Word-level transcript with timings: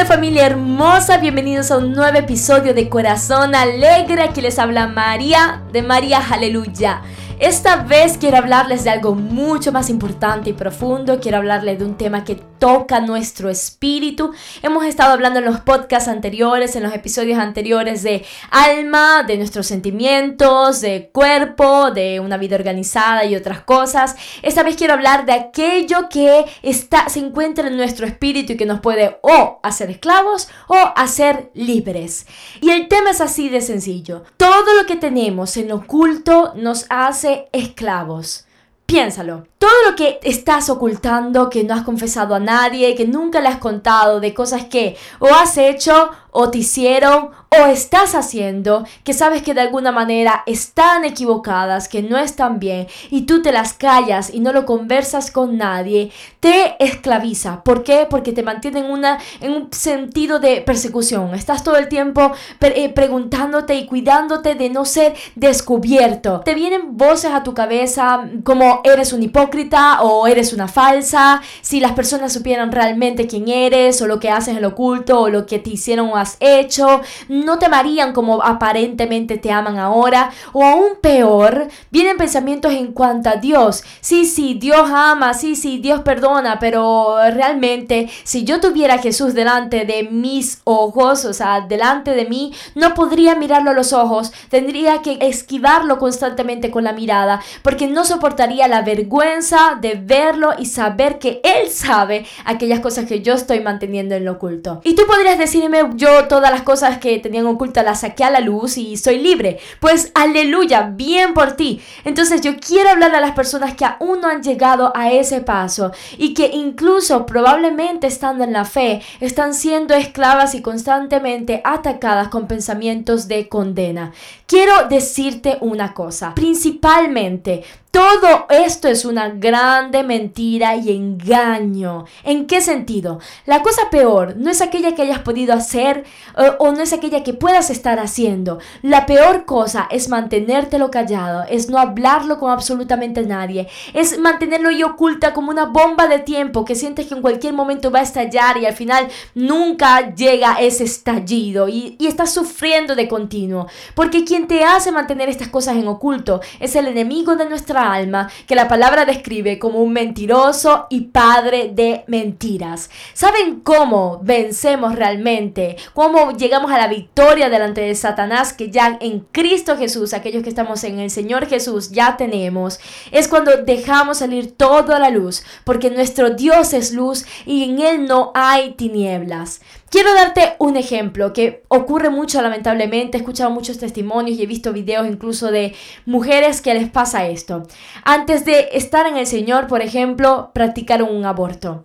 Hola 0.00 0.08
familia 0.08 0.46
hermosa, 0.46 1.18
bienvenidos 1.18 1.70
a 1.70 1.76
un 1.76 1.92
nuevo 1.92 2.16
episodio 2.16 2.72
de 2.72 2.88
Corazón 2.88 3.54
Alegre. 3.54 4.22
Aquí 4.22 4.40
les 4.40 4.58
habla 4.58 4.86
María 4.86 5.62
de 5.74 5.82
María 5.82 6.22
Aleluya. 6.30 7.02
Esta 7.38 7.76
vez 7.84 8.16
quiero 8.16 8.38
hablarles 8.38 8.82
de 8.82 8.88
algo 8.88 9.14
mucho 9.14 9.72
más 9.72 9.90
importante 9.90 10.48
y 10.48 10.52
profundo. 10.54 11.20
Quiero 11.20 11.36
hablarles 11.36 11.80
de 11.80 11.84
un 11.84 11.98
tema 11.98 12.24
que 12.24 12.40
toca 12.60 13.00
nuestro 13.00 13.50
espíritu. 13.50 14.32
Hemos 14.62 14.84
estado 14.84 15.12
hablando 15.12 15.40
en 15.40 15.46
los 15.46 15.60
podcasts 15.60 16.08
anteriores, 16.08 16.76
en 16.76 16.84
los 16.84 16.94
episodios 16.94 17.40
anteriores 17.40 18.04
de 18.04 18.24
alma, 18.50 19.24
de 19.24 19.36
nuestros 19.36 19.66
sentimientos, 19.66 20.80
de 20.80 21.10
cuerpo, 21.12 21.90
de 21.90 22.20
una 22.20 22.36
vida 22.36 22.54
organizada 22.54 23.24
y 23.24 23.34
otras 23.34 23.62
cosas. 23.62 24.14
Esta 24.42 24.62
vez 24.62 24.76
quiero 24.76 24.92
hablar 24.92 25.26
de 25.26 25.32
aquello 25.32 26.08
que 26.08 26.44
está, 26.62 27.08
se 27.08 27.18
encuentra 27.18 27.66
en 27.66 27.76
nuestro 27.76 28.06
espíritu 28.06 28.52
y 28.52 28.56
que 28.56 28.66
nos 28.66 28.80
puede 28.80 29.18
o 29.22 29.58
hacer 29.62 29.90
esclavos 29.90 30.48
o 30.68 30.76
hacer 30.94 31.50
libres. 31.54 32.26
Y 32.60 32.70
el 32.70 32.86
tema 32.88 33.10
es 33.10 33.20
así 33.20 33.48
de 33.48 33.62
sencillo. 33.62 34.22
Todo 34.36 34.74
lo 34.74 34.86
que 34.86 34.96
tenemos 34.96 35.56
en 35.56 35.72
oculto 35.72 36.52
nos 36.54 36.84
hace 36.90 37.48
esclavos. 37.52 38.44
Piénsalo. 38.90 39.46
Todo 39.56 39.70
lo 39.88 39.94
que 39.94 40.18
estás 40.24 40.68
ocultando, 40.68 41.48
que 41.48 41.62
no 41.62 41.74
has 41.74 41.82
confesado 41.82 42.34
a 42.34 42.40
nadie, 42.40 42.96
que 42.96 43.06
nunca 43.06 43.40
le 43.40 43.46
has 43.46 43.58
contado, 43.58 44.18
de 44.18 44.34
cosas 44.34 44.64
que 44.64 44.96
o 45.20 45.28
has 45.28 45.56
hecho 45.58 46.10
o 46.32 46.50
te 46.50 46.58
hicieron 46.58 47.30
o 47.50 47.66
estás 47.66 48.14
haciendo, 48.14 48.84
que 49.02 49.12
sabes 49.12 49.42
que 49.42 49.54
de 49.54 49.60
alguna 49.60 49.90
manera 49.90 50.44
están 50.46 51.04
equivocadas, 51.04 51.88
que 51.88 52.00
no 52.00 52.16
están 52.16 52.60
bien, 52.60 52.86
y 53.10 53.22
tú 53.22 53.42
te 53.42 53.50
las 53.50 53.72
callas 53.72 54.32
y 54.32 54.38
no 54.38 54.52
lo 54.52 54.64
conversas 54.64 55.32
con 55.32 55.58
nadie, 55.58 56.12
te 56.38 56.76
esclaviza. 56.78 57.64
¿Por 57.64 57.82
qué? 57.82 58.06
Porque 58.08 58.32
te 58.32 58.44
mantiene 58.44 58.80
en, 58.80 58.86
una, 58.86 59.18
en 59.40 59.52
un 59.52 59.72
sentido 59.72 60.38
de 60.38 60.60
persecución. 60.60 61.34
Estás 61.34 61.64
todo 61.64 61.76
el 61.76 61.88
tiempo 61.88 62.30
eh, 62.60 62.88
preguntándote 62.90 63.74
y 63.74 63.86
cuidándote 63.86 64.54
de 64.54 64.70
no 64.70 64.84
ser 64.84 65.14
descubierto. 65.34 66.42
Te 66.44 66.54
vienen 66.54 66.96
voces 66.96 67.32
a 67.32 67.42
tu 67.42 67.52
cabeza 67.52 68.28
como 68.44 68.80
eres 68.84 69.12
un 69.12 69.24
hipócrita 69.24 70.02
o 70.02 70.28
eres 70.28 70.52
una 70.52 70.68
falsa, 70.68 71.42
si 71.62 71.80
las 71.80 71.92
personas 71.92 72.32
supieran 72.32 72.70
realmente 72.70 73.26
quién 73.26 73.48
eres 73.48 74.00
o 74.02 74.06
lo 74.06 74.20
que 74.20 74.30
haces 74.30 74.54
en 74.54 74.62
lo 74.62 74.68
oculto 74.68 75.20
o 75.20 75.28
lo 75.28 75.46
que 75.46 75.58
te 75.58 75.70
hicieron 75.70 76.10
has 76.20 76.36
hecho 76.40 77.00
no 77.28 77.58
te 77.58 77.66
amarían 77.66 78.12
como 78.12 78.42
aparentemente 78.42 79.38
te 79.38 79.50
aman 79.50 79.78
ahora. 79.78 80.30
O 80.52 80.64
aún 80.64 80.92
peor, 81.00 81.68
vienen 81.90 82.16
pensamientos 82.16 82.72
en 82.72 82.92
cuanto 82.92 83.30
a 83.30 83.36
Dios. 83.36 83.82
Sí, 84.00 84.26
sí, 84.26 84.54
Dios 84.54 84.90
ama, 84.92 85.34
sí, 85.34 85.56
sí, 85.56 85.78
Dios 85.78 86.00
perdona, 86.00 86.58
pero 86.58 87.16
realmente 87.32 88.10
si 88.24 88.44
yo 88.44 88.60
tuviera 88.60 88.94
a 88.94 88.98
Jesús 88.98 89.34
delante 89.34 89.84
de 89.84 90.04
mis 90.04 90.60
ojos, 90.64 91.24
o 91.24 91.32
sea, 91.32 91.60
delante 91.62 92.12
de 92.12 92.26
mí, 92.26 92.52
no 92.74 92.94
podría 92.94 93.34
mirarlo 93.34 93.70
a 93.70 93.74
los 93.74 93.92
ojos, 93.92 94.32
tendría 94.48 95.02
que 95.02 95.18
esquivarlo 95.20 95.98
constantemente 95.98 96.70
con 96.70 96.84
la 96.84 96.92
mirada, 96.92 97.40
porque 97.62 97.86
no 97.86 98.04
soportaría 98.04 98.68
la 98.68 98.82
vergüenza 98.82 99.78
de 99.80 99.94
verlo 99.94 100.50
y 100.58 100.66
saber 100.66 101.18
que 101.18 101.40
Él 101.44 101.70
sabe 101.70 102.26
aquellas 102.44 102.80
cosas 102.80 103.06
que 103.06 103.22
yo 103.22 103.34
estoy 103.34 103.60
manteniendo 103.60 104.14
en 104.14 104.24
lo 104.24 104.32
oculto. 104.32 104.80
Y 104.84 104.94
tú 104.94 105.02
podrías 105.06 105.38
decirme, 105.38 105.82
yo 105.94 106.09
todas 106.28 106.50
las 106.50 106.62
cosas 106.62 106.98
que 106.98 107.18
tenían 107.18 107.46
oculta 107.46 107.82
la 107.82 107.94
saqué 107.94 108.24
a 108.24 108.30
la 108.30 108.40
luz 108.40 108.76
y 108.76 108.96
soy 108.96 109.18
libre. 109.18 109.58
Pues 109.80 110.10
aleluya, 110.14 110.90
bien 110.94 111.34
por 111.34 111.52
ti. 111.52 111.80
Entonces 112.04 112.40
yo 112.40 112.56
quiero 112.56 112.90
hablar 112.90 113.14
a 113.14 113.20
las 113.20 113.32
personas 113.32 113.74
que 113.74 113.84
aún 113.84 114.20
no 114.20 114.28
han 114.28 114.42
llegado 114.42 114.92
a 114.94 115.10
ese 115.10 115.40
paso 115.40 115.92
y 116.18 116.34
que 116.34 116.48
incluso 116.52 117.26
probablemente 117.26 118.06
estando 118.06 118.44
en 118.44 118.52
la 118.52 118.64
fe 118.64 119.02
están 119.20 119.54
siendo 119.54 119.94
esclavas 119.94 120.54
y 120.54 120.62
constantemente 120.62 121.60
atacadas 121.64 122.28
con 122.28 122.46
pensamientos 122.46 123.28
de 123.28 123.48
condena. 123.48 124.12
Quiero 124.46 124.88
decirte 124.88 125.58
una 125.60 125.94
cosa, 125.94 126.34
principalmente 126.34 127.64
todo 127.90 128.46
esto 128.50 128.86
es 128.86 129.04
una 129.04 129.30
grande 129.30 130.04
mentira 130.04 130.76
y 130.76 130.94
engaño. 130.94 132.04
¿En 132.22 132.46
qué 132.46 132.60
sentido? 132.60 133.18
La 133.46 133.62
cosa 133.62 133.90
peor 133.90 134.36
no 134.36 134.48
es 134.48 134.60
aquella 134.60 134.94
que 134.94 135.02
hayas 135.02 135.18
podido 135.20 135.54
hacer 135.54 136.04
eh, 136.38 136.52
o 136.60 136.70
no 136.70 136.82
es 136.82 136.92
aquella 136.92 137.24
que 137.24 137.34
puedas 137.34 137.68
estar 137.68 137.98
haciendo. 137.98 138.60
La 138.82 139.06
peor 139.06 139.44
cosa 139.44 139.88
es 139.90 140.08
mantenértelo 140.08 140.92
callado, 140.92 141.44
es 141.50 141.68
no 141.68 141.78
hablarlo 141.78 142.38
con 142.38 142.52
absolutamente 142.52 143.22
nadie, 143.26 143.66
es 143.92 144.20
mantenerlo 144.20 144.68
ahí 144.68 144.84
oculta 144.84 145.32
como 145.32 145.50
una 145.50 145.66
bomba 145.66 146.06
de 146.06 146.20
tiempo 146.20 146.64
que 146.64 146.76
sientes 146.76 147.08
que 147.08 147.14
en 147.14 147.22
cualquier 147.22 147.54
momento 147.54 147.90
va 147.90 147.98
a 147.98 148.02
estallar 148.02 148.56
y 148.58 148.66
al 148.66 148.74
final 148.74 149.08
nunca 149.34 150.14
llega 150.14 150.60
ese 150.60 150.84
estallido 150.84 151.68
y, 151.68 151.96
y 151.98 152.06
estás 152.06 152.32
sufriendo 152.32 152.94
de 152.94 153.08
continuo. 153.08 153.66
Porque 153.96 154.24
quien 154.24 154.46
te 154.46 154.62
hace 154.64 154.92
mantener 154.92 155.28
estas 155.28 155.48
cosas 155.48 155.76
en 155.76 155.88
oculto 155.88 156.40
es 156.60 156.76
el 156.76 156.86
enemigo 156.86 157.34
de 157.34 157.48
nuestra 157.48 157.79
alma 157.80 158.30
que 158.46 158.54
la 158.54 158.68
palabra 158.68 159.04
describe 159.04 159.58
como 159.58 159.80
un 159.80 159.92
mentiroso 159.92 160.86
y 160.90 161.02
padre 161.02 161.70
de 161.72 162.04
mentiras. 162.06 162.90
¿Saben 163.14 163.60
cómo 163.60 164.20
vencemos 164.22 164.94
realmente? 164.94 165.76
¿Cómo 165.94 166.32
llegamos 166.32 166.70
a 166.72 166.78
la 166.78 166.88
victoria 166.88 167.48
delante 167.48 167.80
de 167.80 167.94
Satanás 167.94 168.52
que 168.52 168.70
ya 168.70 168.98
en 169.00 169.20
Cristo 169.32 169.76
Jesús, 169.76 170.14
aquellos 170.14 170.42
que 170.42 170.48
estamos 170.48 170.84
en 170.84 170.98
el 170.98 171.10
Señor 171.10 171.46
Jesús, 171.46 171.90
ya 171.90 172.16
tenemos? 172.16 172.80
Es 173.10 173.28
cuando 173.28 173.56
dejamos 173.58 174.18
salir 174.18 174.52
toda 174.52 174.98
la 174.98 175.10
luz, 175.10 175.42
porque 175.64 175.90
nuestro 175.90 176.30
Dios 176.30 176.72
es 176.72 176.92
luz 176.92 177.24
y 177.46 177.64
en 177.64 177.80
Él 177.80 178.06
no 178.06 178.32
hay 178.34 178.72
tinieblas. 178.72 179.60
Quiero 179.90 180.14
darte 180.14 180.54
un 180.60 180.76
ejemplo 180.76 181.32
que 181.32 181.64
ocurre 181.66 182.10
mucho 182.10 182.40
lamentablemente, 182.40 183.16
he 183.16 183.20
escuchado 183.20 183.50
muchos 183.50 183.78
testimonios 183.78 184.38
y 184.38 184.42
he 184.44 184.46
visto 184.46 184.72
videos 184.72 185.04
incluso 185.04 185.50
de 185.50 185.74
mujeres 186.06 186.60
que 186.60 186.74
les 186.74 186.88
pasa 186.88 187.26
esto. 187.26 187.64
Antes 188.04 188.44
de 188.44 188.68
estar 188.72 189.08
en 189.08 189.16
el 189.16 189.26
Señor, 189.26 189.66
por 189.66 189.82
ejemplo, 189.82 190.52
practicaron 190.54 191.12
un 191.12 191.24
aborto. 191.24 191.84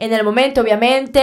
En 0.00 0.14
el 0.14 0.24
momento, 0.24 0.62
obviamente, 0.62 1.20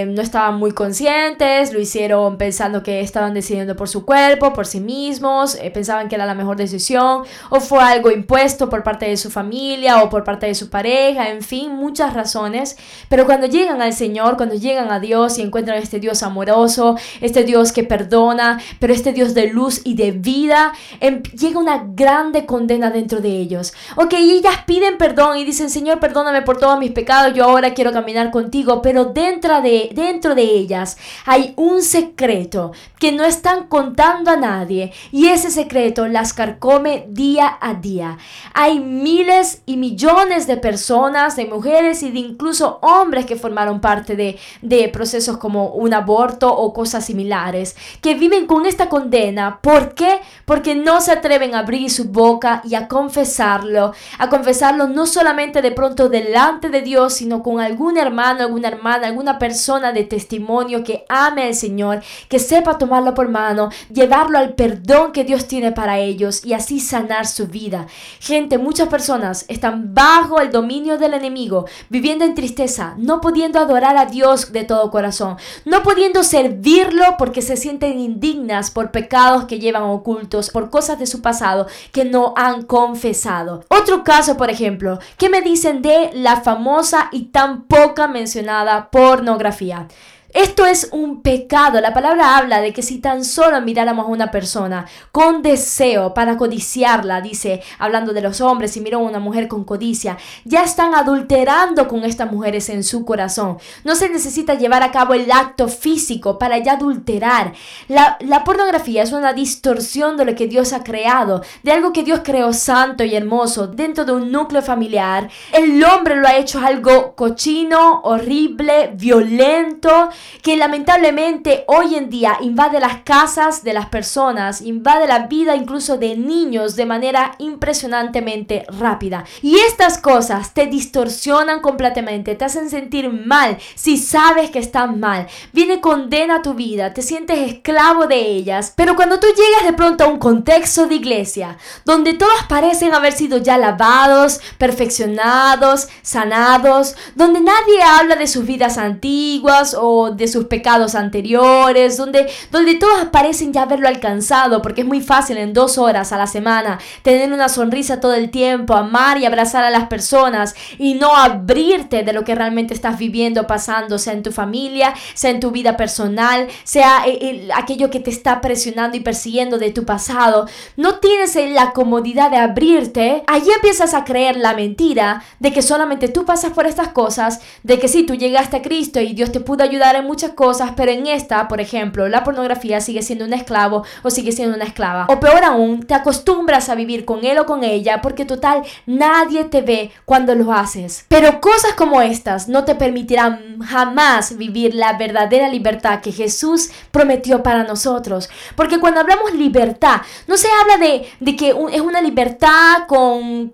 eh, 0.00 0.04
no 0.04 0.20
estaban 0.20 0.56
muy 0.56 0.72
conscientes, 0.72 1.72
lo 1.72 1.78
hicieron 1.78 2.38
pensando 2.38 2.82
que 2.82 3.02
estaban 3.02 3.34
decidiendo 3.34 3.76
por 3.76 3.88
su 3.88 4.04
cuerpo, 4.04 4.52
por 4.52 4.66
sí 4.66 4.80
mismos, 4.80 5.54
eh, 5.54 5.70
pensaban 5.70 6.08
que 6.08 6.16
era 6.16 6.26
la 6.26 6.34
mejor 6.34 6.56
decisión, 6.56 7.22
o 7.50 7.60
fue 7.60 7.78
algo 7.78 8.10
impuesto 8.10 8.68
por 8.68 8.82
parte 8.82 9.06
de 9.06 9.16
su 9.16 9.30
familia 9.30 10.02
o 10.02 10.10
por 10.10 10.24
parte 10.24 10.46
de 10.46 10.56
su 10.56 10.70
pareja, 10.70 11.28
en 11.28 11.40
fin, 11.40 11.72
muchas 11.72 12.12
razones. 12.12 12.76
Pero 13.08 13.26
cuando 13.26 13.46
llegan 13.46 13.80
al 13.80 13.92
Señor, 13.92 14.36
cuando 14.36 14.56
llegan 14.56 14.90
a 14.90 14.98
Dios 14.98 15.38
y 15.38 15.42
encuentran 15.42 15.78
este 15.78 16.00
Dios 16.00 16.24
amoroso, 16.24 16.96
este 17.20 17.44
Dios 17.44 17.70
que 17.70 17.84
perdona, 17.84 18.60
pero 18.80 18.92
este 18.92 19.12
Dios 19.12 19.34
de 19.34 19.46
luz 19.46 19.82
y 19.84 19.94
de 19.94 20.10
vida, 20.10 20.72
em, 20.98 21.22
llega 21.22 21.60
una 21.60 21.84
grande 21.86 22.44
condena 22.44 22.90
dentro 22.90 23.20
de 23.20 23.28
ellos. 23.28 23.72
Ok, 23.94 24.14
ellas 24.14 24.64
piden 24.66 24.98
perdón 24.98 25.36
y 25.36 25.44
dicen, 25.44 25.70
Señor, 25.70 26.00
perdóname 26.00 26.42
por 26.42 26.58
todos 26.58 26.76
mis 26.76 26.90
pecados, 26.90 27.34
yo 27.34 27.44
ahora 27.44 27.72
quiero 27.72 27.99
caminar 28.00 28.30
contigo, 28.30 28.80
pero 28.80 29.04
dentro 29.04 29.60
de, 29.60 29.90
dentro 29.94 30.34
de 30.34 30.42
ellas 30.42 30.96
hay 31.26 31.52
un 31.56 31.82
secreto 31.82 32.72
que 32.98 33.12
no 33.12 33.24
están 33.24 33.66
contando 33.66 34.30
a 34.30 34.36
nadie 34.36 34.92
y 35.12 35.28
ese 35.28 35.50
secreto 35.50 36.08
las 36.08 36.32
carcome 36.32 37.06
día 37.08 37.58
a 37.60 37.74
día. 37.74 38.16
Hay 38.54 38.80
miles 38.80 39.62
y 39.66 39.76
millones 39.76 40.46
de 40.46 40.56
personas, 40.56 41.36
de 41.36 41.46
mujeres 41.46 42.02
y 42.02 42.10
de 42.10 42.20
incluso 42.20 42.78
hombres 42.80 43.26
que 43.26 43.36
formaron 43.36 43.80
parte 43.80 44.16
de, 44.16 44.38
de 44.62 44.88
procesos 44.88 45.36
como 45.36 45.68
un 45.68 45.92
aborto 45.92 46.54
o 46.54 46.72
cosas 46.72 47.04
similares, 47.04 47.76
que 48.00 48.14
viven 48.14 48.46
con 48.46 48.64
esta 48.64 48.88
condena. 48.88 49.60
¿Por 49.60 49.94
qué? 49.94 50.20
Porque 50.46 50.74
no 50.74 51.00
se 51.00 51.12
atreven 51.12 51.54
a 51.54 51.60
abrir 51.60 51.90
su 51.90 52.04
boca 52.06 52.62
y 52.64 52.74
a 52.74 52.88
confesarlo, 52.88 53.92
a 54.18 54.28
confesarlo 54.28 54.88
no 54.88 55.06
solamente 55.06 55.60
de 55.60 55.72
pronto 55.72 56.08
delante 56.08 56.70
de 56.70 56.82
Dios, 56.82 57.14
sino 57.14 57.42
con 57.42 57.60
algún 57.60 57.89
hermano, 57.96 58.42
alguna 58.42 58.68
hermana, 58.68 59.06
alguna 59.06 59.38
persona 59.38 59.92
de 59.92 60.04
testimonio 60.04 60.84
que 60.84 61.04
ame 61.08 61.44
al 61.44 61.54
Señor, 61.54 62.02
que 62.28 62.38
sepa 62.38 62.78
tomarlo 62.78 63.14
por 63.14 63.28
mano, 63.28 63.70
llevarlo 63.92 64.38
al 64.38 64.54
perdón 64.54 65.12
que 65.12 65.24
Dios 65.24 65.46
tiene 65.46 65.72
para 65.72 65.98
ellos 65.98 66.44
y 66.44 66.52
así 66.52 66.80
sanar 66.80 67.26
su 67.26 67.46
vida. 67.46 67.86
Gente, 68.20 68.58
muchas 68.58 68.88
personas 68.88 69.44
están 69.48 69.94
bajo 69.94 70.40
el 70.40 70.50
dominio 70.50 70.98
del 70.98 71.14
enemigo, 71.14 71.66
viviendo 71.88 72.24
en 72.24 72.34
tristeza, 72.34 72.94
no 72.98 73.20
pudiendo 73.20 73.58
adorar 73.58 73.96
a 73.96 74.06
Dios 74.06 74.52
de 74.52 74.64
todo 74.64 74.90
corazón, 74.90 75.36
no 75.64 75.82
pudiendo 75.82 76.22
servirlo 76.22 77.04
porque 77.18 77.42
se 77.42 77.56
sienten 77.56 77.98
indignas 77.98 78.70
por 78.70 78.90
pecados 78.90 79.44
que 79.44 79.58
llevan 79.58 79.82
ocultos, 79.84 80.50
por 80.50 80.70
cosas 80.70 80.98
de 80.98 81.06
su 81.06 81.22
pasado 81.22 81.66
que 81.92 82.04
no 82.04 82.34
han 82.36 82.62
confesado. 82.62 83.64
Otro 83.68 84.04
caso, 84.04 84.36
por 84.36 84.50
ejemplo, 84.50 84.98
¿qué 85.16 85.28
me 85.28 85.42
dicen 85.42 85.82
de 85.82 86.10
la 86.14 86.40
famosa 86.40 87.08
y 87.12 87.26
tan 87.26 87.62
mencionada 88.08 88.90
pornografía. 88.90 89.86
Esto 90.32 90.64
es 90.64 90.88
un 90.92 91.22
pecado. 91.22 91.80
La 91.80 91.92
palabra 91.92 92.36
habla 92.36 92.60
de 92.60 92.72
que 92.72 92.82
si 92.82 92.98
tan 92.98 93.24
solo 93.24 93.60
miráramos 93.60 94.06
a 94.06 94.10
una 94.10 94.30
persona 94.30 94.86
con 95.10 95.42
deseo 95.42 96.14
para 96.14 96.36
codiciarla, 96.36 97.20
dice, 97.20 97.62
hablando 97.78 98.12
de 98.12 98.20
los 98.20 98.40
hombres, 98.40 98.70
si 98.70 98.80
miró 98.80 98.98
a 98.98 99.02
una 99.02 99.18
mujer 99.18 99.48
con 99.48 99.64
codicia, 99.64 100.18
ya 100.44 100.62
están 100.62 100.94
adulterando 100.94 101.88
con 101.88 102.04
estas 102.04 102.30
mujeres 102.30 102.68
en 102.68 102.84
su 102.84 103.04
corazón. 103.04 103.58
No 103.82 103.96
se 103.96 104.08
necesita 104.08 104.54
llevar 104.54 104.84
a 104.84 104.92
cabo 104.92 105.14
el 105.14 105.30
acto 105.32 105.66
físico 105.66 106.38
para 106.38 106.58
ya 106.58 106.74
adulterar. 106.74 107.52
La, 107.88 108.16
la 108.20 108.44
pornografía 108.44 109.02
es 109.02 109.12
una 109.12 109.32
distorsión 109.32 110.16
de 110.16 110.26
lo 110.26 110.34
que 110.36 110.46
Dios 110.46 110.72
ha 110.72 110.84
creado, 110.84 111.42
de 111.64 111.72
algo 111.72 111.92
que 111.92 112.04
Dios 112.04 112.20
creó 112.22 112.52
santo 112.52 113.02
y 113.02 113.16
hermoso 113.16 113.66
dentro 113.66 114.04
de 114.04 114.12
un 114.12 114.30
núcleo 114.30 114.62
familiar. 114.62 115.28
El 115.52 115.82
hombre 115.82 116.16
lo 116.16 116.28
ha 116.28 116.36
hecho 116.36 116.60
algo 116.60 117.16
cochino, 117.16 118.00
horrible, 118.04 118.92
violento 118.94 120.10
que 120.42 120.56
lamentablemente 120.56 121.64
hoy 121.66 121.94
en 121.94 122.10
día 122.10 122.38
invade 122.40 122.80
las 122.80 123.02
casas 123.02 123.62
de 123.62 123.72
las 123.72 123.86
personas, 123.86 124.60
invade 124.60 125.06
la 125.06 125.26
vida 125.26 125.56
incluso 125.56 125.98
de 125.98 126.16
niños 126.16 126.76
de 126.76 126.86
manera 126.86 127.34
impresionantemente 127.38 128.64
rápida. 128.68 129.24
Y 129.42 129.56
estas 129.58 129.98
cosas 129.98 130.54
te 130.54 130.66
distorsionan 130.66 131.60
completamente, 131.60 132.34
te 132.34 132.44
hacen 132.44 132.70
sentir 132.70 133.10
mal 133.10 133.58
si 133.74 133.96
sabes 133.96 134.50
que 134.50 134.58
están 134.58 135.00
mal. 135.00 135.26
Viene 135.52 135.80
condena 135.80 136.42
tu 136.42 136.54
vida, 136.54 136.92
te 136.92 137.02
sientes 137.02 137.38
esclavo 137.38 138.06
de 138.06 138.20
ellas. 138.20 138.72
Pero 138.76 138.96
cuando 138.96 139.20
tú 139.20 139.26
llegas 139.28 139.64
de 139.64 139.72
pronto 139.72 140.04
a 140.04 140.08
un 140.08 140.18
contexto 140.18 140.86
de 140.86 140.96
iglesia, 140.96 141.56
donde 141.84 142.14
todos 142.14 142.44
parecen 142.48 142.94
haber 142.94 143.12
sido 143.12 143.38
ya 143.38 143.58
lavados, 143.58 144.40
perfeccionados, 144.58 145.88
sanados, 146.02 146.96
donde 147.14 147.40
nadie 147.40 147.82
habla 147.82 148.16
de 148.16 148.26
sus 148.26 148.46
vidas 148.46 148.78
antiguas 148.78 149.76
o 149.78 150.09
de 150.16 150.28
sus 150.28 150.46
pecados 150.46 150.94
anteriores, 150.94 151.96
donde, 151.96 152.28
donde 152.50 152.74
todos 152.74 153.06
parecen 153.12 153.52
ya 153.52 153.62
haberlo 153.62 153.88
alcanzado, 153.88 154.62
porque 154.62 154.82
es 154.82 154.86
muy 154.86 155.00
fácil 155.00 155.38
en 155.38 155.52
dos 155.52 155.78
horas 155.78 156.12
a 156.12 156.18
la 156.18 156.26
semana 156.26 156.78
tener 157.02 157.32
una 157.32 157.48
sonrisa 157.48 158.00
todo 158.00 158.14
el 158.14 158.30
tiempo, 158.30 158.74
amar 158.74 159.18
y 159.18 159.26
abrazar 159.26 159.64
a 159.64 159.70
las 159.70 159.88
personas 159.88 160.54
y 160.78 160.94
no 160.94 161.16
abrirte 161.16 162.02
de 162.02 162.12
lo 162.12 162.24
que 162.24 162.34
realmente 162.34 162.74
estás 162.74 162.98
viviendo, 162.98 163.46
pasando, 163.46 163.98
sea 163.98 164.12
en 164.12 164.22
tu 164.22 164.32
familia, 164.32 164.94
sea 165.14 165.30
en 165.30 165.40
tu 165.40 165.50
vida 165.50 165.76
personal, 165.76 166.48
sea 166.64 167.04
eh, 167.06 167.48
aquello 167.54 167.90
que 167.90 168.00
te 168.00 168.10
está 168.10 168.40
presionando 168.40 168.96
y 168.96 169.00
persiguiendo 169.00 169.58
de 169.58 169.70
tu 169.70 169.84
pasado. 169.84 170.46
No 170.76 170.96
tienes 170.96 171.34
la 171.52 171.72
comodidad 171.72 172.30
de 172.30 172.36
abrirte, 172.36 173.22
allí 173.26 173.50
empiezas 173.54 173.94
a 173.94 174.04
creer 174.04 174.36
la 174.36 174.54
mentira 174.54 175.22
de 175.38 175.52
que 175.52 175.62
solamente 175.62 176.08
tú 176.08 176.24
pasas 176.24 176.52
por 176.52 176.66
estas 176.66 176.88
cosas, 176.88 177.40
de 177.62 177.78
que 177.78 177.88
si 177.88 178.04
tú 178.04 178.14
llegaste 178.14 178.56
a 178.56 178.62
Cristo 178.62 179.00
y 179.00 179.12
Dios 179.12 179.32
te 179.32 179.40
pudo 179.40 179.62
ayudar 179.62 179.96
muchas 180.02 180.32
cosas, 180.32 180.72
pero 180.76 180.92
en 180.92 181.06
esta, 181.06 181.48
por 181.48 181.60
ejemplo, 181.60 182.08
la 182.08 182.24
pornografía 182.24 182.80
sigue 182.80 183.02
siendo 183.02 183.24
un 183.24 183.32
esclavo 183.32 183.84
o 184.02 184.10
sigue 184.10 184.32
siendo 184.32 184.56
una 184.56 184.64
esclava. 184.64 185.06
O 185.08 185.20
peor 185.20 185.44
aún, 185.44 185.82
te 185.82 185.94
acostumbras 185.94 186.68
a 186.68 186.74
vivir 186.74 187.04
con 187.04 187.24
él 187.24 187.38
o 187.38 187.46
con 187.46 187.64
ella 187.64 188.00
porque 188.02 188.24
total 188.24 188.62
nadie 188.86 189.44
te 189.44 189.62
ve 189.62 189.90
cuando 190.04 190.34
lo 190.34 190.52
haces. 190.52 191.04
Pero 191.08 191.40
cosas 191.40 191.74
como 191.74 192.02
estas 192.02 192.48
no 192.48 192.64
te 192.64 192.74
permitirán 192.74 193.60
jamás 193.60 194.36
vivir 194.36 194.74
la 194.74 194.96
verdadera 194.96 195.48
libertad 195.48 196.00
que 196.00 196.12
Jesús 196.12 196.70
prometió 196.90 197.42
para 197.42 197.64
nosotros. 197.64 198.28
Porque 198.56 198.80
cuando 198.80 199.00
hablamos 199.00 199.34
libertad, 199.34 200.02
no 200.26 200.36
se 200.36 200.48
habla 200.60 200.76
de, 200.78 201.08
de 201.20 201.36
que 201.36 201.50
es 201.72 201.80
una 201.80 202.00
libertad 202.00 202.86
con, 202.86 203.50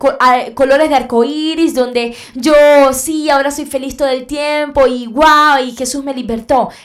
colores 0.54 0.88
de 0.88 0.94
arcoíris, 0.94 1.74
donde 1.74 2.14
yo 2.34 2.54
sí, 2.92 3.30
ahora 3.30 3.50
soy 3.50 3.66
feliz 3.66 3.96
todo 3.96 4.08
el 4.08 4.26
tiempo 4.26 4.86
y 4.86 5.06
wow, 5.06 5.58
y 5.64 5.72
Jesús 5.72 6.04
me 6.04 6.14
libertó 6.14 6.35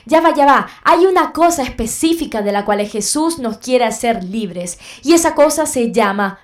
ya 0.05 0.21
va, 0.21 0.33
ya 0.33 0.45
va. 0.45 0.67
Hay 0.83 1.05
una 1.05 1.33
cosa 1.33 1.63
específica 1.63 2.41
de 2.41 2.51
la 2.51 2.63
cual 2.63 2.85
Jesús 2.87 3.39
nos 3.39 3.57
quiere 3.57 3.85
hacer 3.85 4.23
libres. 4.23 4.79
Y 5.03 5.13
esa 5.13 5.35
cosa 5.35 5.65
se 5.65 5.91
llama 5.91 6.39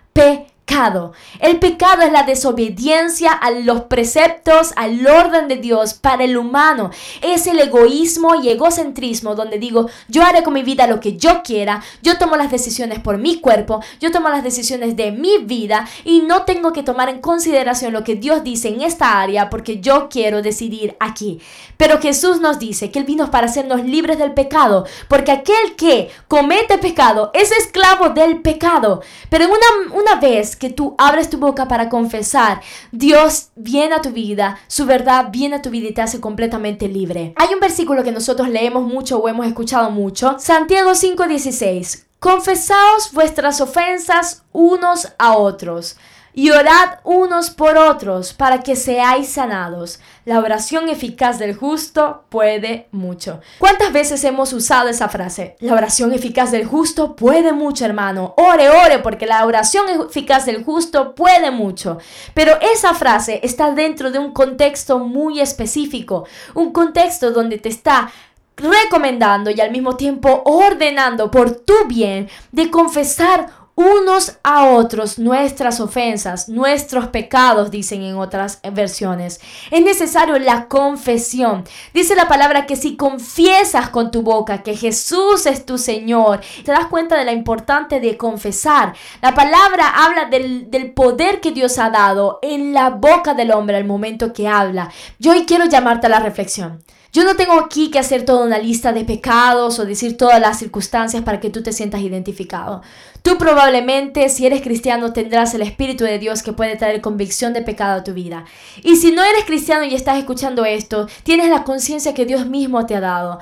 el 1.39 1.59
pecado 1.59 2.03
es 2.03 2.11
la 2.11 2.23
desobediencia 2.23 3.31
a 3.31 3.51
los 3.51 3.83
preceptos, 3.83 4.73
al 4.75 5.07
orden 5.07 5.47
de 5.47 5.55
Dios 5.55 5.95
para 5.95 6.23
el 6.23 6.37
humano. 6.37 6.91
Es 7.21 7.47
el 7.47 7.59
egoísmo 7.59 8.35
y 8.35 8.49
egocentrismo 8.49 9.33
donde 9.33 9.57
digo, 9.57 9.89
yo 10.07 10.23
haré 10.23 10.43
con 10.43 10.53
mi 10.53 10.63
vida 10.63 10.85
lo 10.85 10.99
que 10.99 11.17
yo 11.17 11.41
quiera, 11.41 11.81
yo 12.03 12.17
tomo 12.17 12.35
las 12.35 12.51
decisiones 12.51 12.99
por 12.99 13.17
mi 13.17 13.39
cuerpo, 13.39 13.81
yo 13.99 14.11
tomo 14.11 14.29
las 14.29 14.43
decisiones 14.43 14.95
de 14.95 15.11
mi 15.11 15.39
vida 15.39 15.87
y 16.03 16.21
no 16.21 16.43
tengo 16.43 16.73
que 16.73 16.83
tomar 16.83 17.09
en 17.09 17.21
consideración 17.21 17.93
lo 17.93 18.03
que 18.03 18.15
Dios 18.15 18.43
dice 18.43 18.67
en 18.67 18.81
esta 18.81 19.19
área 19.21 19.49
porque 19.49 19.79
yo 19.79 20.09
quiero 20.09 20.41
decidir 20.41 20.95
aquí. 20.99 21.39
Pero 21.77 21.99
Jesús 21.99 22.39
nos 22.41 22.59
dice 22.59 22.91
que 22.91 22.99
Él 22.99 23.05
vino 23.05 23.31
para 23.31 23.47
hacernos 23.47 23.83
libres 23.83 24.19
del 24.19 24.33
pecado, 24.33 24.85
porque 25.07 25.31
aquel 25.31 25.75
que 25.75 26.09
comete 26.27 26.77
pecado 26.77 27.31
es 27.33 27.51
esclavo 27.51 28.09
del 28.09 28.41
pecado. 28.41 29.01
Pero 29.29 29.45
una, 29.45 29.95
una 29.95 30.15
vez 30.15 30.56
que 30.57 30.69
tú 30.69 30.95
abres 30.98 31.30
tu 31.30 31.38
boca 31.38 31.68
para 31.68 31.89
confesar, 31.89 32.62
Dios 32.92 33.50
viene 33.56 33.95
a 33.95 34.01
tu 34.01 34.12
vida, 34.12 34.59
su 34.68 34.86
verdad 34.86 35.27
viene 35.31 35.57
a 35.57 35.62
tu 35.62 35.69
vida 35.69 35.89
y 35.89 35.94
te 35.94 36.01
hace 36.01 36.19
completamente 36.19 36.88
libre. 36.88 37.33
Hay 37.36 37.54
un 37.54 37.59
versículo 37.59 38.04
que 38.04 38.12
nosotros 38.12 38.50
leemos 38.50 38.83
mucho 38.83 39.19
o 39.19 39.30
hemos 39.30 39.45
escuchado 39.45 39.92
mucho, 39.92 40.36
Santiago 40.39 40.92
5:16. 40.95 42.06
Confesaos 42.19 43.12
vuestras 43.13 43.62
ofensas 43.62 44.44
unos 44.51 45.13
a 45.19 45.38
otros 45.38 45.98
y 46.38 46.51
orad 46.51 47.00
unos 47.04 47.50
por 47.50 47.80
otros 47.80 48.31
para 48.31 48.60
que 48.60 48.75
seáis 48.75 49.28
sanados. 49.28 50.00
La 50.24 50.38
oración 50.38 50.88
eficaz 50.88 51.39
del 51.39 51.56
justo 51.56 52.25
puede 52.30 52.88
mucho. 52.92 53.42
¿Cuántas 53.57 53.92
veces 53.92 54.24
hemos 54.24 54.54
usado 54.54 54.88
esa 54.88 55.10
frase? 55.10 55.56
La 55.62 55.74
oración 55.74 56.13
eficaz 56.13 56.51
del 56.51 56.68
justo 56.68 57.16
puede 57.16 57.54
mucho, 57.54 57.86
hermano. 57.86 58.36
Ore, 58.38 58.69
ore, 58.69 59.00
porque 59.00 59.25
la 59.25 59.44
oración 59.48 59.86
eficaz 60.07 60.45
del 60.45 60.63
justo 60.63 61.16
puede 61.16 61.50
mucho. 61.50 61.98
Pero 62.36 62.60
esa 62.62 62.94
frase 62.94 63.39
está 63.42 63.72
dentro 63.72 64.12
de 64.12 64.19
un 64.19 64.31
contexto 64.31 65.00
muy 65.00 65.39
específico, 65.39 66.28
un 66.54 66.72
contexto 66.72 67.31
donde 67.31 67.57
te 67.57 67.69
está 67.69 68.12
recomendando 68.57 69.50
y 69.50 69.60
al 69.60 69.72
mismo 69.72 69.98
tiempo 69.98 70.44
ordenando 70.45 71.31
por 71.31 71.50
tu 71.50 71.88
bien 71.88 72.30
de 72.51 72.69
confesar 72.69 73.66
unos 73.77 74.39
a 74.41 74.65
otros 74.65 75.19
nuestras 75.19 75.79
ofensas, 75.79 76.50
nuestros 76.50 77.09
pecados, 77.09 77.69
dicen 77.69 78.01
en 78.01 78.15
otras 78.15 78.59
versiones. 78.74 79.39
Es 79.69 79.83
necesario 79.83 80.39
la 80.39 80.68
confesión. 80.68 81.63
Dice 81.94 82.15
la 82.15 82.27
palabra 82.27 82.65
que 82.65 82.75
si 82.75 82.97
confiesas 82.97 83.89
con 83.89 84.09
tu 84.09 84.24
boca 84.24 84.63
que 84.63 84.75
Jesús 84.75 85.45
es 85.45 85.63
tu 85.63 85.77
Señor, 85.77 86.41
te 86.65 86.71
das 86.71 86.88
cuenta 86.88 87.15
de 87.15 87.25
la 87.25 87.33
importante 87.33 88.00
de 88.00 88.18
confesar. 88.18 88.95
La 89.21 89.35
palabra 89.35 89.89
habla 89.89 90.25
del, 90.25 90.71
del 90.71 90.91
poder 90.91 91.39
que 91.39 91.51
Dios 91.51 91.77
ha 91.77 91.91
dado 91.91 92.39
en 92.41 92.74
la 92.74 92.89
boca 92.89 93.35
del 93.35 93.51
hombre 93.51 93.77
al 93.77 93.85
momento 93.85 94.33
que 94.33 94.47
habla. 94.47 94.89
Yo 95.19 95.33
hoy 95.33 95.45
quiero 95.45 95.65
llamarte 95.65 96.07
a 96.07 96.10
la 96.10 96.19
reflexión. 96.19 96.84
Yo 97.13 97.23
no 97.23 97.35
tengo 97.35 97.53
aquí 97.53 97.89
que 97.89 97.99
hacer 97.99 98.25
toda 98.25 98.45
una 98.45 98.57
lista 98.57 98.91
de 98.93 99.05
pecados 99.05 99.79
o 99.79 99.85
decir 99.85 100.17
todas 100.17 100.39
las 100.39 100.59
circunstancias 100.59 101.23
para 101.23 101.39
que 101.39 101.49
tú 101.49 101.63
te 101.63 101.71
sientas 101.71 102.01
identificado. 102.01 102.81
Tú 103.21 103.37
probablemente, 103.37 104.29
si 104.29 104.45
eres 104.45 104.61
cristiano, 104.61 105.13
tendrás 105.13 105.53
el 105.53 105.61
Espíritu 105.61 106.03
de 106.03 106.19
Dios 106.19 106.43
que 106.43 106.53
puede 106.53 106.75
traer 106.75 107.01
convicción 107.01 107.53
de 107.53 107.61
pecado 107.61 107.99
a 107.99 108.03
tu 108.03 108.13
vida. 108.13 108.45
Y 108.83 108.97
si 108.97 109.11
no 109.11 109.23
eres 109.23 109.45
cristiano 109.45 109.85
y 109.85 109.95
estás 109.95 110.17
escuchando 110.17 110.65
esto, 110.65 111.07
tienes 111.23 111.49
la 111.49 111.63
conciencia 111.63 112.13
que 112.13 112.25
Dios 112.25 112.45
mismo 112.45 112.85
te 112.85 112.95
ha 112.95 113.01
dado. 113.01 113.39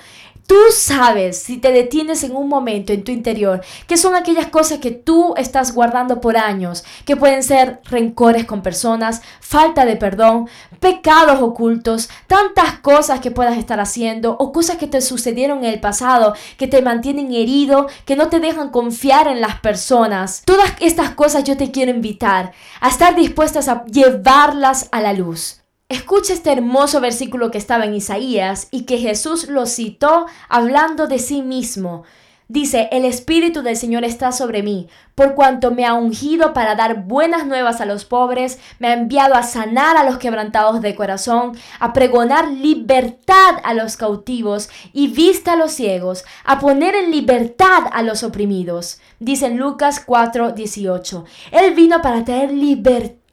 Tú 0.48 0.56
sabes, 0.72 1.40
si 1.40 1.58
te 1.58 1.72
detienes 1.72 2.24
en 2.24 2.36
un 2.36 2.48
momento 2.48 2.94
en 2.94 3.04
tu 3.04 3.12
interior, 3.12 3.62
que 3.88 3.98
son 3.98 4.14
aquellas 4.14 4.48
cosas 4.48 4.78
que 4.78 4.92
tú 4.92 5.34
estás 5.38 5.74
guardando 5.74 6.22
por 6.22 6.38
años, 6.38 6.84
que 7.04 7.16
pueden 7.16 7.42
ser 7.42 7.80
rencores 7.86 8.46
con 8.46 8.62
personas, 8.62 9.24
falta 9.40 9.86
de 9.86 9.96
perdón, 9.96 10.48
pecados 10.80 11.42
ocultos, 11.42 12.10
tantas 12.28 12.78
cosas 12.80 13.22
que 13.22 13.32
puedas 13.32 13.58
estar 13.58 13.80
haciendo 13.80 14.38
o 14.38 14.52
cosas 14.52 14.78
que 14.78 14.86
te 14.86 15.02
sucedieron 15.02 15.60
en 15.60 15.74
el 15.74 15.80
pasado, 15.80 16.36
que 16.58 16.68
te 16.68 16.84
mantienen 16.84 17.34
herido, 17.34 17.88
que 18.06 18.16
no 18.16 18.28
te 18.28 18.40
dejan 18.40 18.70
confiar 18.70 19.28
en 19.28 19.42
las 19.42 19.60
personas. 19.62 20.44
Todas 20.46 20.74
estas 20.80 21.10
cosas 21.12 21.44
yo 21.44 21.58
te 21.58 21.72
quiero 21.72 21.90
invitar 21.90 22.52
a 22.82 22.90
estar 22.90 23.16
dispuestas 23.16 23.68
a 23.68 23.84
llevarlas 23.86 24.90
a 24.92 25.02
la 25.02 25.14
luz. 25.14 25.64
Escucha 25.88 26.34
este 26.34 26.51
hermoso 26.51 27.00
versículo 27.00 27.51
que 27.51 27.60
estaba 27.60 27.86
en 27.86 27.94
Isaías 27.94 28.70
y 28.72 28.86
que 28.86 28.98
Jesús 28.98 29.50
lo 29.50 29.68
citó 29.68 30.25
hablando 30.50 31.06
de 31.06 31.20
sí 31.20 31.44
mismo. 31.44 32.06
Dice, 32.48 32.89
el 32.92 33.06
Espíritu 33.06 33.62
del 33.62 33.77
Señor 33.77 34.04
está 34.04 34.32
sobre 34.32 34.63
mí, 34.63 34.88
por 35.13 35.36
cuanto 35.36 35.70
me 35.70 35.86
ha 35.86 35.94
ungido 35.94 36.54
para 36.54 36.74
dar 36.74 37.04
buenas 37.04 37.46
nuevas 37.46 37.82
a 37.82 37.86
los 37.86 38.04
pobres, 38.04 38.60
me 38.80 38.88
ha 38.88 38.94
enviado 38.94 39.36
a 39.36 39.44
sanar 39.44 39.96
a 39.96 40.04
los 40.04 40.18
quebrantados 40.18 40.82
de 40.82 40.96
corazón, 40.96 41.56
a 41.80 41.94
pregonar 41.94 42.51
libertad 42.51 43.56
a 43.63 43.75
los 43.75 43.96
cautivos 43.96 44.70
y 44.92 45.08
vista 45.08 45.54
a 45.54 45.56
los 45.56 45.72
ciegos, 45.72 46.24
a 46.44 46.60
poner 46.60 46.96
en 46.96 47.12
libertad 47.12 47.84
a 47.92 48.01
los 48.01 48.24
oprimidos. 48.24 49.00
Dice 49.20 49.48
en 49.48 49.58
Lucas 49.58 50.04
4:18, 50.06 51.25
Él 51.51 51.75
vino 51.75 52.01
para 52.01 52.25
traer 52.25 52.51
libertad. 52.51 53.25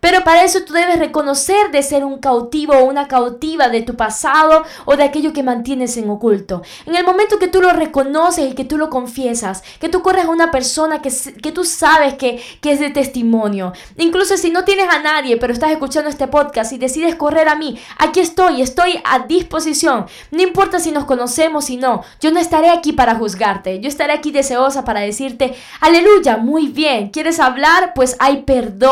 Pero 0.00 0.24
para 0.24 0.44
eso 0.44 0.62
tú 0.64 0.72
debes 0.72 0.98
reconocer 0.98 1.70
de 1.70 1.82
ser 1.82 2.04
un 2.04 2.18
cautivo 2.18 2.74
o 2.74 2.84
una 2.84 3.06
cautiva 3.06 3.68
de 3.68 3.82
tu 3.82 3.96
pasado 3.96 4.64
o 4.86 4.96
de 4.96 5.04
aquello 5.04 5.32
que 5.32 5.42
mantienes 5.42 5.96
en 5.96 6.08
oculto. 6.08 6.62
En 6.86 6.96
el 6.96 7.04
momento 7.04 7.38
que 7.38 7.48
tú 7.48 7.60
lo 7.60 7.70
reconoces 7.72 8.50
y 8.50 8.54
que 8.54 8.64
tú 8.64 8.78
lo 8.78 8.88
confiesas, 8.88 9.62
que 9.78 9.88
tú 9.88 10.00
corres 10.02 10.24
a 10.24 10.30
una 10.30 10.50
persona 10.50 11.02
que, 11.02 11.12
que 11.42 11.52
tú 11.52 11.64
sabes 11.64 12.14
que, 12.14 12.42
que 12.60 12.72
es 12.72 12.80
de 12.80 12.90
testimonio. 12.90 13.72
Incluso 13.98 14.36
si 14.36 14.50
no 14.50 14.64
tienes 14.64 14.88
a 14.88 15.00
nadie, 15.00 15.36
pero 15.36 15.52
estás 15.52 15.70
escuchando 15.70 16.08
este 16.08 16.28
podcast 16.28 16.72
y 16.72 16.78
decides 16.78 17.14
correr 17.16 17.48
a 17.48 17.56
mí, 17.56 17.78
aquí 17.98 18.20
estoy, 18.20 18.62
estoy 18.62 19.00
a 19.04 19.20
disposición. 19.20 20.06
No 20.30 20.42
importa 20.42 20.78
si 20.78 20.92
nos 20.92 21.04
conocemos 21.04 21.68
o 21.68 21.74
no, 21.76 22.02
yo 22.20 22.30
no 22.30 22.40
estaré 22.40 22.70
aquí 22.70 22.92
para 22.92 23.16
juzgarte. 23.16 23.80
Yo 23.80 23.88
estaré 23.88 24.14
aquí 24.14 24.30
deseosa 24.30 24.84
para 24.84 25.00
decirte, 25.00 25.54
aleluya, 25.80 26.38
muy 26.38 26.68
bien. 26.68 27.10
¿Quieres 27.10 27.38
hablar? 27.38 27.92
Pues 27.94 28.16
hay 28.18 28.42
perdón, 28.42 28.89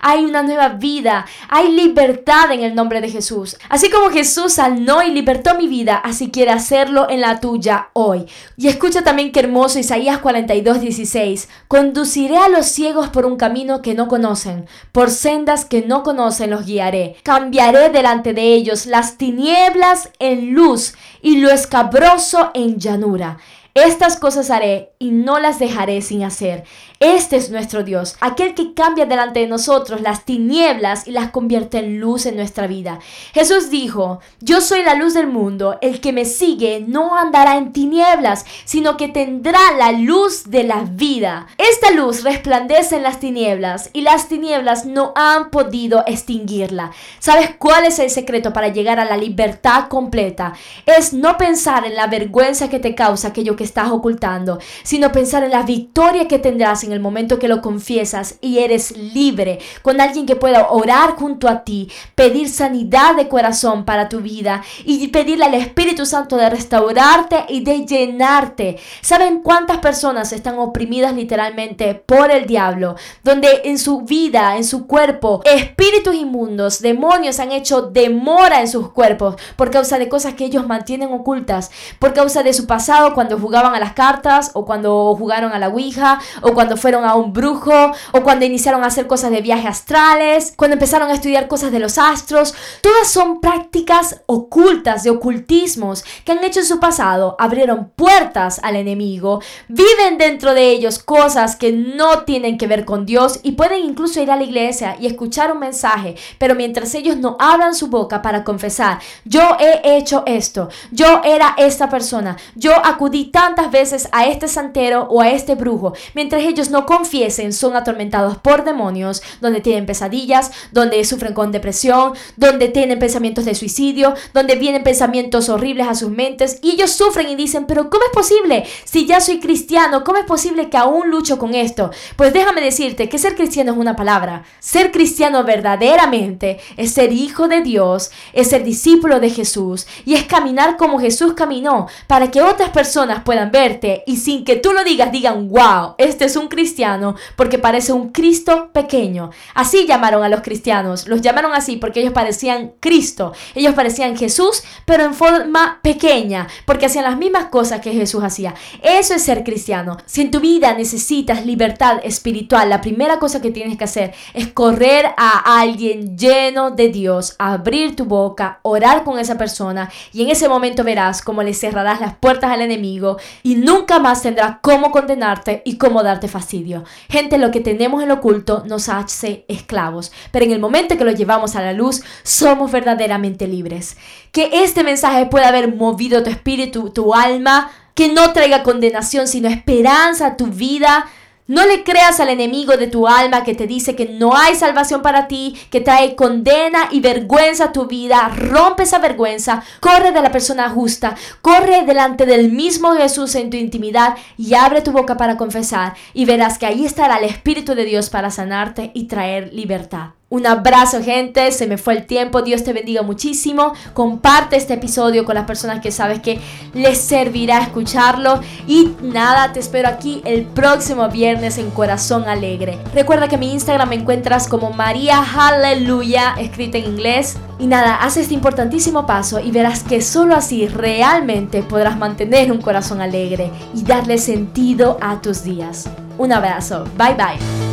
hay 0.00 0.24
una 0.24 0.42
nueva 0.42 0.70
vida, 0.70 1.26
hay 1.48 1.72
libertad 1.72 2.50
en 2.52 2.62
el 2.62 2.74
nombre 2.74 3.00
de 3.00 3.10
Jesús. 3.10 3.56
Así 3.68 3.90
como 3.90 4.10
Jesús 4.10 4.54
sanó 4.54 5.02
y 5.02 5.10
libertó 5.10 5.56
mi 5.56 5.66
vida, 5.66 5.96
así 5.96 6.30
quiere 6.30 6.52
hacerlo 6.52 7.08
en 7.10 7.20
la 7.20 7.40
tuya 7.40 7.88
hoy. 7.92 8.26
Y 8.56 8.68
escucha 8.68 9.02
también 9.02 9.32
qué 9.32 9.40
hermoso 9.40 9.78
Isaías 9.78 10.18
42, 10.18 10.80
16. 10.80 11.48
Conduciré 11.68 12.38
a 12.38 12.48
los 12.48 12.66
ciegos 12.66 13.08
por 13.08 13.26
un 13.26 13.36
camino 13.36 13.82
que 13.82 13.94
no 13.94 14.08
conocen, 14.08 14.66
por 14.92 15.10
sendas 15.10 15.64
que 15.64 15.82
no 15.82 16.02
conocen 16.02 16.50
los 16.50 16.66
guiaré. 16.66 17.16
Cambiaré 17.22 17.88
delante 17.90 18.32
de 18.32 18.54
ellos 18.54 18.86
las 18.86 19.16
tinieblas 19.18 20.10
en 20.18 20.54
luz 20.54 20.94
y 21.20 21.38
lo 21.38 21.50
escabroso 21.50 22.50
en 22.54 22.78
llanura. 22.78 23.38
Estas 23.74 24.16
cosas 24.18 24.50
haré 24.50 24.92
y 24.98 25.12
no 25.12 25.38
las 25.38 25.58
dejaré 25.58 26.02
sin 26.02 26.24
hacer. 26.24 26.64
Este 27.00 27.36
es 27.36 27.50
nuestro 27.50 27.82
Dios, 27.82 28.16
aquel 28.20 28.54
que 28.54 28.74
cambia 28.74 29.06
delante 29.06 29.40
de 29.40 29.46
nosotros 29.46 30.02
las 30.02 30.26
tinieblas 30.26 31.08
y 31.08 31.12
las 31.12 31.30
convierte 31.30 31.78
en 31.78 31.98
luz 31.98 32.26
en 32.26 32.36
nuestra 32.36 32.66
vida. 32.66 32.98
Jesús 33.32 33.70
dijo, 33.70 34.20
yo 34.40 34.60
soy 34.60 34.84
la 34.84 34.94
luz 34.94 35.14
del 35.14 35.26
mundo, 35.26 35.78
el 35.80 36.00
que 36.00 36.12
me 36.12 36.26
sigue 36.26 36.84
no 36.86 37.16
andará 37.16 37.56
en 37.56 37.72
tinieblas, 37.72 38.44
sino 38.66 38.98
que 38.98 39.08
tendrá 39.08 39.58
la 39.78 39.92
luz 39.92 40.50
de 40.50 40.64
la 40.64 40.84
vida. 40.84 41.46
Esta 41.56 41.92
luz 41.92 42.24
resplandece 42.24 42.96
en 42.96 43.02
las 43.04 43.20
tinieblas 43.20 43.88
y 43.94 44.02
las 44.02 44.28
tinieblas 44.28 44.84
no 44.84 45.12
han 45.16 45.50
podido 45.50 46.04
extinguirla. 46.06 46.92
¿Sabes 47.20 47.52
cuál 47.58 47.86
es 47.86 47.98
el 47.98 48.10
secreto 48.10 48.52
para 48.52 48.68
llegar 48.68 49.00
a 49.00 49.06
la 49.06 49.16
libertad 49.16 49.88
completa? 49.88 50.52
Es 50.84 51.14
no 51.14 51.38
pensar 51.38 51.86
en 51.86 51.96
la 51.96 52.06
vergüenza 52.06 52.68
que 52.68 52.78
te 52.78 52.94
causa 52.94 53.28
aquello 53.28 53.56
que 53.56 53.61
estás 53.62 53.90
ocultando, 53.90 54.58
sino 54.82 55.12
pensar 55.12 55.44
en 55.44 55.50
la 55.50 55.62
victoria 55.62 56.28
que 56.28 56.38
tendrás 56.38 56.84
en 56.84 56.92
el 56.92 57.00
momento 57.00 57.38
que 57.38 57.48
lo 57.48 57.60
confiesas 57.60 58.36
y 58.40 58.58
eres 58.58 58.96
libre, 58.96 59.58
con 59.82 60.00
alguien 60.00 60.26
que 60.26 60.36
pueda 60.36 60.68
orar 60.70 61.16
junto 61.16 61.48
a 61.48 61.64
ti, 61.64 61.90
pedir 62.14 62.48
sanidad 62.48 63.16
de 63.16 63.28
corazón 63.28 63.84
para 63.84 64.08
tu 64.08 64.20
vida 64.20 64.62
y 64.84 65.08
pedirle 65.08 65.44
al 65.44 65.54
Espíritu 65.54 66.06
Santo 66.06 66.36
de 66.36 66.50
restaurarte 66.50 67.44
y 67.48 67.62
de 67.64 67.86
llenarte. 67.86 68.78
¿Saben 69.00 69.40
cuántas 69.40 69.78
personas 69.78 70.32
están 70.32 70.58
oprimidas 70.58 71.14
literalmente 71.14 71.94
por 71.94 72.30
el 72.30 72.46
diablo? 72.46 72.96
Donde 73.22 73.62
en 73.64 73.78
su 73.78 74.02
vida, 74.02 74.56
en 74.56 74.64
su 74.64 74.86
cuerpo, 74.86 75.42
espíritus 75.44 76.14
inmundos, 76.14 76.80
demonios 76.80 77.38
han 77.40 77.52
hecho 77.52 77.82
demora 77.82 78.60
en 78.60 78.68
sus 78.68 78.90
cuerpos 78.90 79.36
por 79.56 79.70
causa 79.70 79.98
de 79.98 80.08
cosas 80.08 80.34
que 80.34 80.44
ellos 80.44 80.66
mantienen 80.66 81.12
ocultas, 81.12 81.70
por 81.98 82.12
causa 82.14 82.42
de 82.42 82.52
su 82.52 82.66
pasado 82.66 83.14
cuando 83.14 83.38
jugaron 83.38 83.51
jugaban 83.52 83.74
a 83.74 83.80
las 83.80 83.92
cartas, 83.92 84.50
o 84.54 84.64
cuando 84.64 85.14
jugaron 85.14 85.52
a 85.52 85.58
la 85.58 85.68
Ouija, 85.68 86.18
o 86.40 86.54
cuando 86.54 86.78
fueron 86.78 87.04
a 87.04 87.16
un 87.16 87.34
brujo, 87.34 87.92
o 88.12 88.22
cuando 88.22 88.46
iniciaron 88.46 88.82
a 88.82 88.86
hacer 88.86 89.06
cosas 89.06 89.30
de 89.30 89.42
viajes 89.42 89.66
astrales, 89.66 90.54
cuando 90.56 90.76
empezaron 90.76 91.10
a 91.10 91.12
estudiar 91.12 91.48
cosas 91.48 91.70
de 91.70 91.78
los 91.78 91.98
astros. 91.98 92.54
Todas 92.80 93.08
son 93.08 93.42
prácticas 93.42 94.22
ocultas 94.24 95.02
de 95.02 95.10
ocultismos 95.10 96.02
que 96.24 96.32
han 96.32 96.42
hecho 96.42 96.60
en 96.60 96.66
su 96.66 96.80
pasado, 96.80 97.36
abrieron 97.38 97.90
puertas 97.94 98.58
al 98.62 98.76
enemigo, 98.76 99.42
viven 99.68 100.16
dentro 100.16 100.54
de 100.54 100.70
ellos 100.70 100.98
cosas 100.98 101.54
que 101.56 101.72
no 101.72 102.20
tienen 102.20 102.56
que 102.56 102.66
ver 102.66 102.86
con 102.86 103.04
Dios 103.04 103.40
y 103.42 103.52
pueden 103.52 103.84
incluso 103.84 104.22
ir 104.22 104.30
a 104.30 104.36
la 104.36 104.44
iglesia 104.44 104.96
y 104.98 105.06
escuchar 105.06 105.52
un 105.52 105.58
mensaje, 105.58 106.14
pero 106.38 106.54
mientras 106.54 106.94
ellos 106.94 107.18
no 107.18 107.36
abran 107.38 107.74
su 107.74 107.88
boca 107.88 108.22
para 108.22 108.44
confesar, 108.44 108.98
yo 109.26 109.42
he 109.60 109.98
hecho 109.98 110.22
esto, 110.24 110.70
yo 110.90 111.20
era 111.22 111.54
esta 111.58 111.90
persona, 111.90 112.38
yo 112.54 112.72
acudí 112.74 113.30
tantas 113.42 113.72
veces 113.72 114.08
a 114.12 114.28
este 114.28 114.46
santero 114.46 115.08
o 115.10 115.20
a 115.20 115.30
este 115.30 115.56
brujo, 115.56 115.94
mientras 116.14 116.44
ellos 116.44 116.70
no 116.70 116.86
confiesen, 116.86 117.52
son 117.52 117.74
atormentados 117.74 118.38
por 118.38 118.62
demonios, 118.62 119.20
donde 119.40 119.60
tienen 119.60 119.84
pesadillas, 119.84 120.52
donde 120.70 121.04
sufren 121.04 121.34
con 121.34 121.50
depresión, 121.50 122.12
donde 122.36 122.68
tienen 122.68 123.00
pensamientos 123.00 123.44
de 123.44 123.56
suicidio, 123.56 124.14
donde 124.32 124.54
vienen 124.54 124.84
pensamientos 124.84 125.48
horribles 125.48 125.88
a 125.88 125.96
sus 125.96 126.08
mentes 126.08 126.60
y 126.62 126.70
ellos 126.70 126.92
sufren 126.92 127.28
y 127.30 127.34
dicen, 127.34 127.66
pero 127.66 127.90
¿cómo 127.90 128.04
es 128.04 128.12
posible? 128.12 128.64
Si 128.84 129.06
ya 129.06 129.20
soy 129.20 129.40
cristiano, 129.40 130.04
¿cómo 130.04 130.18
es 130.18 130.24
posible 130.24 130.70
que 130.70 130.76
aún 130.76 131.10
lucho 131.10 131.36
con 131.36 131.56
esto? 131.56 131.90
Pues 132.14 132.32
déjame 132.32 132.60
decirte 132.60 133.08
que 133.08 133.18
ser 133.18 133.34
cristiano 133.34 133.72
es 133.72 133.78
una 133.78 133.96
palabra. 133.96 134.44
Ser 134.60 134.92
cristiano 134.92 135.42
verdaderamente 135.42 136.60
es 136.76 136.92
ser 136.92 137.10
hijo 137.10 137.48
de 137.48 137.60
Dios, 137.60 138.12
es 138.34 138.50
ser 138.50 138.62
discípulo 138.62 139.18
de 139.18 139.30
Jesús 139.30 139.88
y 140.04 140.14
es 140.14 140.26
caminar 140.26 140.76
como 140.76 141.00
Jesús 141.00 141.32
caminó 141.34 141.88
para 142.06 142.30
que 142.30 142.40
otras 142.40 142.70
personas 142.70 143.24
puedan 143.24 143.31
puedan 143.32 143.50
verte 143.50 144.04
y 144.06 144.18
sin 144.18 144.44
que 144.44 144.56
tú 144.56 144.74
lo 144.74 144.84
digas 144.84 145.10
digan, 145.10 145.48
wow, 145.48 145.94
este 145.96 146.26
es 146.26 146.36
un 146.36 146.48
cristiano 146.48 147.14
porque 147.34 147.58
parece 147.58 147.94
un 147.94 148.10
Cristo 148.10 148.68
pequeño. 148.74 149.30
Así 149.54 149.86
llamaron 149.86 150.22
a 150.22 150.28
los 150.28 150.42
cristianos, 150.42 151.08
los 151.08 151.22
llamaron 151.22 151.54
así 151.54 151.78
porque 151.78 152.00
ellos 152.00 152.12
parecían 152.12 152.72
Cristo, 152.78 153.32
ellos 153.54 153.72
parecían 153.72 154.18
Jesús, 154.18 154.62
pero 154.84 155.04
en 155.04 155.14
forma 155.14 155.80
pequeña, 155.82 156.46
porque 156.66 156.84
hacían 156.84 157.06
las 157.06 157.16
mismas 157.16 157.46
cosas 157.46 157.80
que 157.80 157.94
Jesús 157.94 158.22
hacía. 158.22 158.54
Eso 158.82 159.14
es 159.14 159.22
ser 159.22 159.44
cristiano. 159.44 159.96
Si 160.04 160.20
en 160.20 160.30
tu 160.30 160.40
vida 160.40 160.74
necesitas 160.74 161.46
libertad 161.46 162.00
espiritual, 162.02 162.68
la 162.68 162.82
primera 162.82 163.18
cosa 163.18 163.40
que 163.40 163.50
tienes 163.50 163.78
que 163.78 163.84
hacer 163.84 164.12
es 164.34 164.48
correr 164.48 165.06
a 165.16 165.58
alguien 165.58 166.18
lleno 166.18 166.70
de 166.70 166.90
Dios, 166.90 167.34
abrir 167.38 167.96
tu 167.96 168.04
boca, 168.04 168.58
orar 168.60 169.04
con 169.04 169.18
esa 169.18 169.38
persona 169.38 169.90
y 170.12 170.22
en 170.22 170.28
ese 170.28 170.50
momento 170.50 170.84
verás 170.84 171.22
cómo 171.22 171.42
le 171.42 171.54
cerrarás 171.54 171.98
las 171.98 172.14
puertas 172.16 172.50
al 172.50 172.60
enemigo 172.60 173.16
y 173.42 173.56
nunca 173.56 173.98
más 173.98 174.22
tendrá 174.22 174.60
cómo 174.62 174.90
condenarte 174.90 175.62
y 175.64 175.76
cómo 175.76 176.02
darte 176.02 176.28
fastidio. 176.28 176.84
Gente, 177.08 177.38
lo 177.38 177.50
que 177.50 177.60
tenemos 177.60 178.02
en 178.02 178.08
lo 178.08 178.14
oculto 178.14 178.64
nos 178.66 178.88
hace 178.88 179.44
esclavos, 179.48 180.12
pero 180.30 180.44
en 180.44 180.52
el 180.52 180.60
momento 180.60 180.96
que 180.96 181.04
lo 181.04 181.12
llevamos 181.12 181.56
a 181.56 181.62
la 181.62 181.72
luz, 181.72 182.02
somos 182.22 182.70
verdaderamente 182.70 183.46
libres. 183.46 183.96
Que 184.30 184.50
este 184.64 184.84
mensaje 184.84 185.26
pueda 185.26 185.48
haber 185.48 185.74
movido 185.74 186.22
tu 186.22 186.30
espíritu, 186.30 186.90
tu 186.90 187.14
alma, 187.14 187.70
que 187.94 188.12
no 188.12 188.32
traiga 188.32 188.62
condenación, 188.62 189.28
sino 189.28 189.48
esperanza 189.48 190.26
a 190.26 190.36
tu 190.36 190.46
vida 190.46 191.06
no 191.46 191.66
le 191.66 191.82
creas 191.82 192.20
al 192.20 192.28
enemigo 192.28 192.76
de 192.76 192.86
tu 192.86 193.08
alma 193.08 193.44
que 193.44 193.54
te 193.54 193.66
dice 193.66 193.96
que 193.96 194.06
no 194.06 194.36
hay 194.36 194.54
salvación 194.54 195.02
para 195.02 195.28
ti, 195.28 195.58
que 195.70 195.80
trae 195.80 196.14
condena 196.14 196.88
y 196.90 197.00
vergüenza 197.00 197.64
a 197.64 197.72
tu 197.72 197.86
vida. 197.86 198.30
Rompe 198.34 198.84
esa 198.84 198.98
vergüenza, 198.98 199.62
corre 199.80 200.12
de 200.12 200.22
la 200.22 200.30
persona 200.30 200.70
justa, 200.70 201.16
corre 201.40 201.84
delante 201.84 202.26
del 202.26 202.50
mismo 202.50 202.92
Jesús 202.92 203.34
en 203.34 203.50
tu 203.50 203.56
intimidad 203.56 204.16
y 204.38 204.54
abre 204.54 204.82
tu 204.82 204.92
boca 204.92 205.16
para 205.16 205.36
confesar 205.36 205.94
y 206.14 206.24
verás 206.24 206.58
que 206.58 206.66
ahí 206.66 206.84
estará 206.84 207.18
el 207.18 207.24
Espíritu 207.24 207.74
de 207.74 207.84
Dios 207.84 208.08
para 208.08 208.30
sanarte 208.30 208.90
y 208.94 209.04
traer 209.04 209.52
libertad. 209.52 210.10
Un 210.32 210.46
abrazo 210.46 211.02
gente, 211.02 211.52
se 211.52 211.66
me 211.66 211.76
fue 211.76 211.92
el 211.92 212.06
tiempo, 212.06 212.40
Dios 212.40 212.64
te 212.64 212.72
bendiga 212.72 213.02
muchísimo. 213.02 213.74
Comparte 213.92 214.56
este 214.56 214.72
episodio 214.72 215.26
con 215.26 215.34
las 215.34 215.44
personas 215.44 215.80
que 215.80 215.90
sabes 215.90 216.22
que 216.22 216.40
les 216.72 216.96
servirá 216.96 217.58
escucharlo. 217.58 218.40
Y 218.66 218.92
nada, 219.02 219.52
te 219.52 219.60
espero 219.60 219.88
aquí 219.88 220.22
el 220.24 220.44
próximo 220.44 221.06
viernes 221.10 221.58
en 221.58 221.70
Corazón 221.70 222.24
Alegre. 222.30 222.78
Recuerda 222.94 223.28
que 223.28 223.36
mi 223.36 223.52
Instagram 223.52 223.90
me 223.90 223.96
encuentras 223.96 224.48
como 224.48 224.70
María 224.70 225.22
Hallelujah, 225.22 226.36
escrita 226.38 226.78
en 226.78 226.86
inglés. 226.86 227.36
Y 227.58 227.66
nada, 227.66 227.96
haz 227.96 228.16
este 228.16 228.32
importantísimo 228.32 229.04
paso 229.04 229.38
y 229.38 229.50
verás 229.50 229.82
que 229.82 230.00
solo 230.00 230.34
así 230.34 230.66
realmente 230.66 231.62
podrás 231.62 231.98
mantener 231.98 232.50
un 232.50 232.62
corazón 232.62 233.02
alegre 233.02 233.50
y 233.74 233.82
darle 233.82 234.16
sentido 234.16 234.96
a 235.02 235.20
tus 235.20 235.44
días. 235.44 235.90
Un 236.16 236.32
abrazo, 236.32 236.86
bye 236.96 237.12
bye. 237.12 237.71